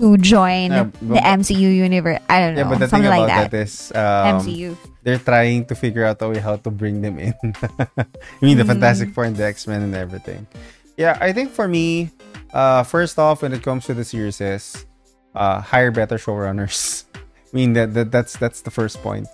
[0.03, 2.19] to join Yeah, the MCU universe.
[2.29, 3.51] I don't know, Yeah, but the thing something like that.
[3.51, 4.77] that is um, MCU.
[5.07, 7.33] they're trying to figure out a way how to bring them in.
[7.45, 8.77] I mean, the Mm.
[8.77, 10.47] Fantastic Four and the X Men and everything.
[10.99, 12.11] Yeah, I think for me,
[12.53, 14.85] uh, first off, when it comes to the series, is
[15.37, 17.05] uh, hire better showrunners.
[17.15, 19.29] I mean, that, that that's that's the first point.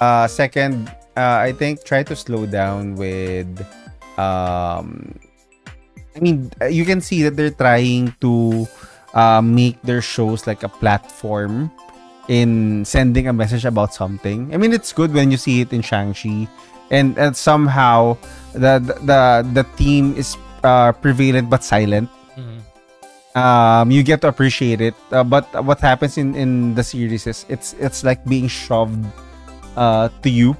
[0.00, 3.50] Uh, second, uh, I think try to slow down with.
[4.14, 5.18] Um,
[6.14, 8.66] I mean, uh, you can see that they're trying to
[9.14, 11.70] uh, make their shows like a platform
[12.30, 14.54] in sending a message about something.
[14.54, 16.46] I mean, it's good when you see it in Shang-Chi,
[16.90, 18.16] and, and somehow
[18.54, 22.10] the the the theme is uh, prevalent but silent.
[22.38, 22.62] Mhm.
[23.38, 27.46] Um, you get to appreciate it, uh, but what happens in in the series is
[27.46, 29.06] it's it's like being shoved
[29.78, 30.58] uh, to you.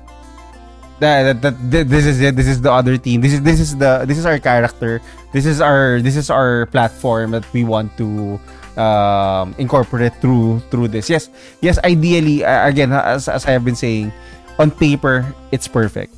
[0.99, 2.35] That, that, that this is it.
[2.35, 3.21] This is the other team.
[3.23, 5.01] This is this is the this is our character.
[5.31, 8.35] This is our this is our platform that we want to
[8.75, 11.07] um, incorporate through through this.
[11.07, 11.31] Yes,
[11.63, 11.79] yes.
[11.87, 14.11] Ideally, uh, again, as, as I have been saying,
[14.59, 15.23] on paper,
[15.55, 16.15] it's perfect.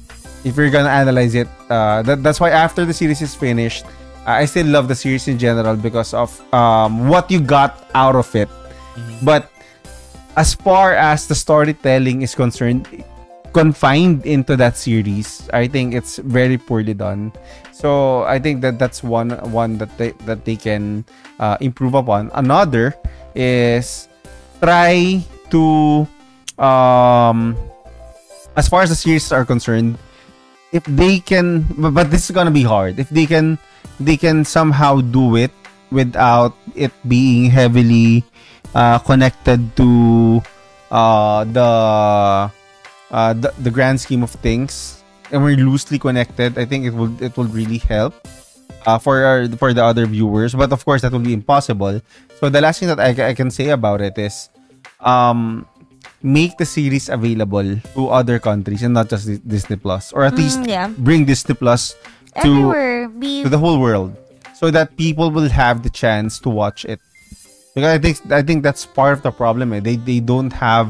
[0.49, 3.85] If you're gonna analyze it, uh, that, that's why after the series is finished,
[4.25, 8.33] I still love the series in general because of um, what you got out of
[8.35, 8.49] it.
[8.97, 9.25] Mhm.
[9.29, 9.53] But
[10.37, 12.88] as far as the storytelling is concerned,
[13.53, 17.33] confined into that series, I think it's very poorly done.
[17.73, 21.05] So I think that that's one one that they that they can
[21.39, 22.31] uh, improve upon.
[22.35, 22.95] Another
[23.35, 24.09] is
[24.61, 26.07] try to
[26.61, 27.57] um
[28.57, 29.97] as far as the series are concerned,
[30.73, 32.99] if they can but, this is gonna be hard.
[32.99, 33.59] If they can
[33.99, 35.51] they can somehow do it
[35.91, 38.25] without it being heavily
[38.75, 40.43] uh, connected to
[40.91, 42.51] uh, the,
[43.11, 47.11] uh, the the grand scheme of things and we're loosely connected i think it will
[47.23, 48.14] it will really help
[48.87, 52.01] uh, for our, for the other viewers but of course that will be impossible
[52.38, 54.49] so the last thing that I, I can say about it is
[55.01, 55.66] um
[56.23, 60.35] make the series available to other countries and not just Dis- disney plus or at
[60.37, 60.88] least Mm, yeah.
[60.99, 61.94] bring disney plus
[62.42, 63.09] to Everywhere.
[63.09, 64.14] Be to the whole world
[64.55, 67.01] so that people will have the chance to watch it
[67.75, 69.81] because i think i think that's part of the problem eh.
[69.81, 70.88] they they don't have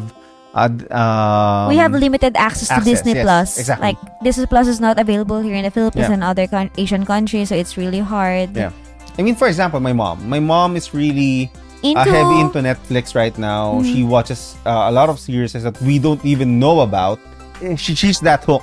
[0.55, 3.59] uh, um, we have limited access to access, Disney yes, Plus.
[3.59, 3.87] exactly.
[3.95, 6.15] Like Disney Plus is not available here in the Philippines Yeah.
[6.15, 8.57] and other con- Asian countries, so it's really hard.
[8.57, 8.73] Yeah.
[9.19, 11.51] i mean for example my mom my mom is really
[11.83, 13.85] Into uh, heavy into netflix right now Mhm.
[13.91, 17.19] she watches uh, a lot of series that we don't even know about
[17.61, 18.63] eh, she, she's that hook.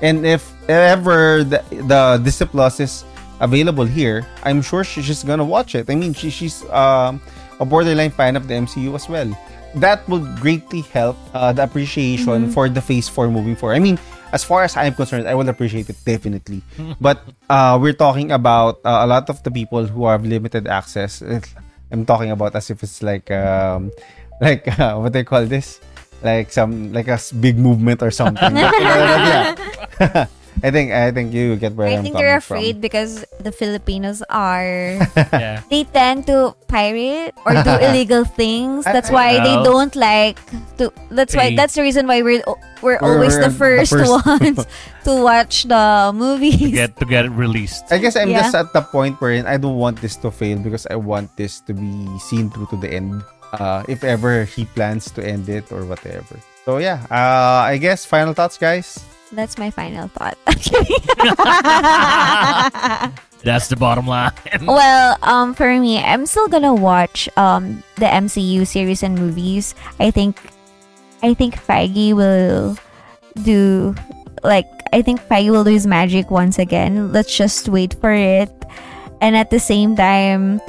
[0.00, 3.04] And if ever the, the Disney Plus is
[3.38, 5.86] available here, I'm sure she's just gonna watch it.
[5.86, 7.20] I mean, she, she's um,
[7.60, 9.30] a borderline fan of the MCU as well.
[9.74, 13.74] That will greatly help uh, the appreciation for the Phase 4 moving forward.
[13.76, 13.98] I mean,
[14.32, 16.62] as far as I'm concerned, I will appreciate it definitely.
[17.00, 21.22] but uh, we're talking about uh, a lot of the people who have limited access.
[21.92, 23.92] I'm talking about as if it's like um,
[24.40, 25.80] like uh, what they call this,
[26.22, 28.56] like some like a big movement or something.
[28.56, 30.26] Yeah.
[30.60, 32.58] I think I think you get where I am think they're from.
[32.60, 35.00] afraid because the Filipinos are
[35.32, 35.64] yeah.
[35.72, 38.84] they tend to pirate or do illegal things.
[38.84, 39.64] That's I- why they Well.
[39.64, 40.36] don't like
[40.76, 40.92] to.
[41.08, 41.56] That's why Hey.
[41.56, 42.44] that's the reason why we're
[42.84, 44.26] we're, We're- always we're the first, the first.
[44.28, 44.60] ones
[45.08, 46.60] to watch the movies.
[46.60, 47.88] To get to get it released.
[47.88, 48.44] I guess I'm Yeah.
[48.44, 51.60] just at the point wherein I don't want this to fail because I want this
[51.64, 53.24] to be seen through to the end.
[53.52, 56.40] Uh, if ever he plans to end it or whatever.
[56.64, 58.96] So yeah, uh, I guess final thoughts, guys.
[59.32, 60.36] That's my final thought.
[63.42, 64.32] That's the bottom line.
[64.62, 69.74] well, um, for me, I'm still gonna watch um the MCU series and movies.
[69.98, 70.38] I think,
[71.22, 72.76] I think Feige will
[73.42, 73.94] do
[74.42, 77.12] like I think Feige will do his magic once again.
[77.12, 78.52] Let's just wait for it.
[79.20, 80.60] And at the same time,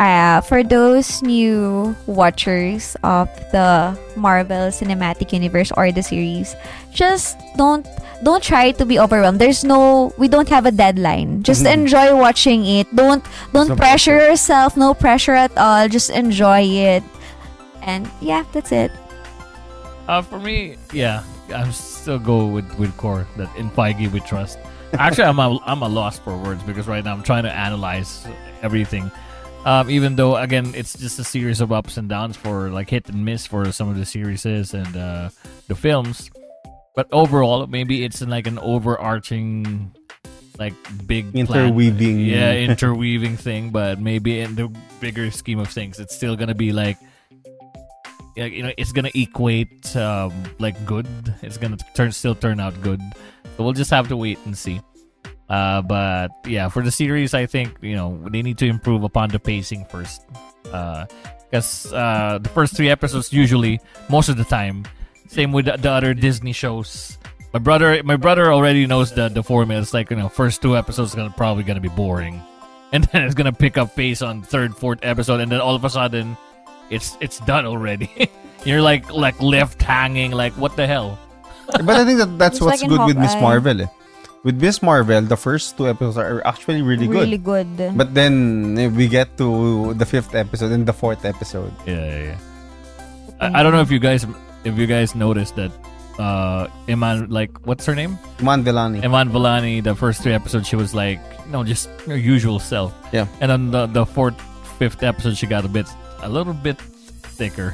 [0.00, 6.56] uh, for those new watchers of the Marvel Cinematic Universe or the series,
[6.90, 7.84] just don't
[8.24, 9.38] don't try to be overwhelmed.
[9.40, 11.42] There's no we don't have a deadline.
[11.44, 11.84] Just Mhm.
[11.84, 12.88] enjoy watching it.
[12.96, 13.20] Don't
[13.52, 14.30] don't no pressure pressure.
[14.32, 14.76] yourself.
[14.76, 15.84] No pressure at all.
[15.88, 17.04] Just enjoy it.
[17.84, 18.90] And yeah, that's it.
[20.08, 21.22] Uh, for me, yeah,
[21.54, 24.58] I'm still go with with Kor that in Feige we trust.
[24.98, 28.26] Actually, I'm a, I'm a loss for words because right now I'm trying to analyze
[28.60, 29.06] everything.
[29.64, 33.08] Um, even though again it's just a series of ups and downs for like hit
[33.08, 35.28] and miss for some of the series and uh,
[35.68, 36.30] the films,
[36.94, 39.94] but overall maybe it's like an overarching
[40.58, 40.74] like
[41.06, 41.46] big plan.
[41.46, 42.20] Interweaving.
[42.20, 44.68] yeah interweaving thing but maybe in the
[45.00, 46.98] bigger scheme of things it's still gonna be like
[48.36, 51.06] yeah, you know it's gonna equate um, like good
[51.40, 53.00] it's gonna turn still turn out good
[53.56, 54.80] so we'll just have to wait and see
[55.50, 59.28] uh, but yeah for the series i think you know they need to improve upon
[59.28, 60.22] the pacing first.
[60.62, 64.86] Because uh, the first three episodes usually most of the time
[65.30, 67.18] same with the, the other disney shows.
[67.52, 69.80] My brother my brother already knows the the formula.
[69.80, 72.42] It's like you know first two episodes gonna probably gonna be boring.
[72.92, 75.84] And then it's gonna pick up pace on third fourth episode and then all of
[75.84, 76.36] a sudden
[76.90, 78.10] it's it's done already.
[78.64, 81.16] You're like like left hanging like what the hell?
[81.70, 83.82] But I think that that's Just what's like in good with Miss Marvel.
[83.82, 83.86] Eh.
[84.42, 87.28] With Miss Marvel, the first two episodes are actually really, good.
[87.28, 87.68] Really good.
[87.76, 87.92] good.
[87.96, 91.72] But then eh, we get to the fifth episode and the fourth episode.
[91.84, 92.38] yeah yeah, yeah.
[93.40, 94.24] I, I don't know if you guys
[94.64, 95.72] if you guys noticed that
[96.18, 99.04] uh Iman like what's her name Iman Vellani.
[99.04, 102.92] Iman Vellani the first three episodes she was like you know just her usual self
[103.12, 103.24] Yeah.
[103.40, 104.36] and then the the fourth
[104.80, 105.88] fifth episode she got a bit
[106.24, 106.80] a little bit
[107.36, 107.72] thicker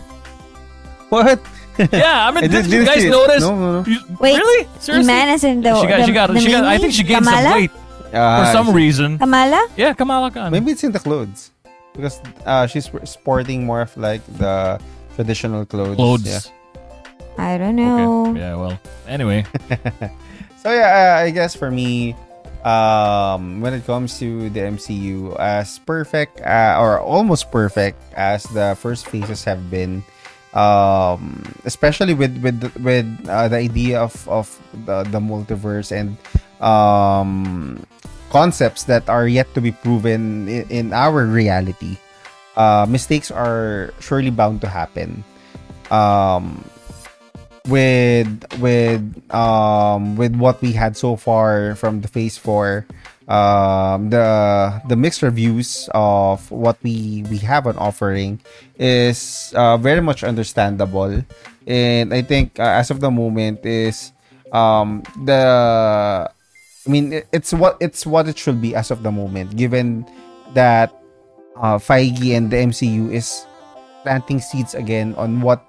[1.11, 1.39] What?
[1.93, 3.87] yeah I mean did didn't- you guys see notice No, no, no.
[3.87, 6.65] You- Wait, really seriously Iman is in the, she got the, she got she got
[6.65, 7.43] I think she gained Kamala?
[7.51, 7.71] some weight
[8.13, 9.61] Uh, for some reason Kamala?
[9.77, 11.51] yeah Kamala Khan Maybe it's in the clothes.
[11.93, 14.79] Because uh, she's sporting more of like the
[15.17, 15.97] traditional clothes.
[15.97, 16.41] clothes Yeah.
[17.41, 18.31] I don't know.
[18.33, 19.45] okay yeah well anyway
[20.67, 22.17] So yeah, uh, I guess for me,
[22.67, 28.75] um, when it comes to the MCU, as perfect uh, or almost perfect as the
[28.75, 30.03] first phases have been,
[30.55, 34.47] um, especially with with with uh, the idea of of
[34.87, 36.17] the, the multiverse and
[36.63, 37.83] um,
[38.31, 41.97] concepts that are yet to be proven in, in our reality,
[42.57, 45.25] uh, mistakes are surely bound to happen.
[45.91, 46.65] Um,
[47.67, 48.31] with
[48.61, 49.03] with
[49.35, 52.87] um with what we had so far from the phase 4
[53.29, 54.27] um the
[54.87, 58.39] the mixed reviews of what we we have on offering
[58.79, 61.23] is uh, very much understandable.
[61.67, 64.13] And i think uh, as of the moment is
[64.55, 69.57] um the i mean it's what it's what it should be as of the moment
[69.59, 70.07] given
[70.55, 70.95] that
[71.59, 73.47] uh Feige and the MCU is
[74.07, 75.67] planting seeds again on what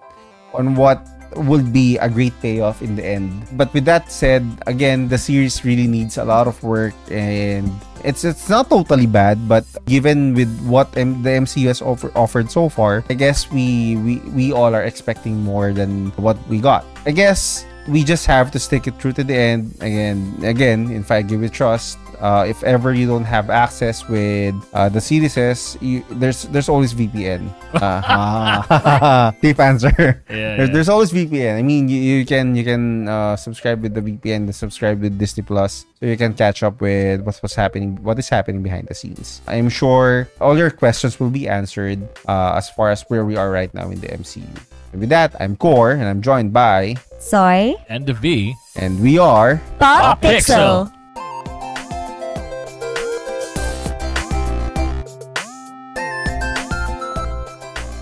[0.53, 1.01] on what
[1.35, 3.31] will be a great payoff in the end.
[3.53, 7.71] But with that said, again, the series really needs a lot of work and
[8.03, 12.51] it's it's not totally bad, but given with what M- the MCU has offer- offered
[12.51, 16.85] so far, I guess we, we we all are expecting more than what we got.
[17.05, 19.73] I guess we just have to stick it through to the end.
[19.79, 21.97] Again, again, in fact, give it trust.
[22.19, 26.93] Uh, if ever you don't have access with uh, the series, you, there's there's always
[26.93, 27.49] VPN.
[27.77, 30.23] Uh, deep answer.
[30.29, 30.73] Yeah, There's, yeah.
[30.73, 31.57] there's always VPN.
[31.57, 35.43] I mean, you, you can you can uh, subscribe with the VPN, subscribe with Disney
[35.43, 38.95] Plus, so you can catch up with what's what's happening, what is happening behind the
[38.95, 39.41] scenes.
[39.47, 43.51] I'm sure all your questions will be answered uh, as far as where we are
[43.51, 44.47] right now in the MCU.
[44.91, 47.75] And with that, I'm Kor, and I'm joined by, Soy.
[47.89, 48.55] And the Vii.
[48.75, 49.61] and we are.
[49.79, 50.91] Pop Pop Pixel.
[50.91, 50.93] Pixel.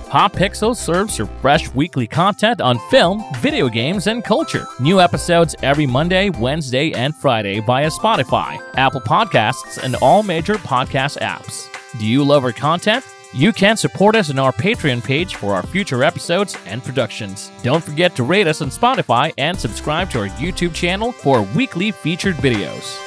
[0.09, 4.66] Pop Pixel serves your fresh weekly content on film, video games, and culture.
[4.80, 11.18] New episodes every Monday, Wednesday, and Friday via Spotify, Apple Podcasts, and all major podcast
[11.18, 11.68] apps.
[11.99, 13.03] Do you love our content?
[13.36, 17.52] You can support us on our Patreon page for our future episodes and productions.
[17.64, 21.92] Don't forget to rate us on Spotify and subscribe to our YouTube channel for weekly
[21.92, 22.98] featured videos.